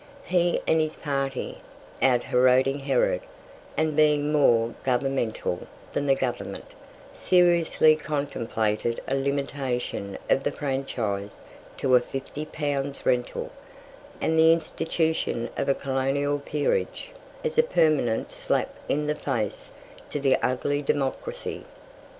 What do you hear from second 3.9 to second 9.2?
being more governmental than the Government, seriously contemplated a